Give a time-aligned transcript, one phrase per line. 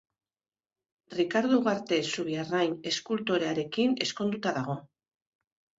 [1.17, 4.83] Rikardo Ugarte Zubiarrain eskultorearekin ezkonduta dago.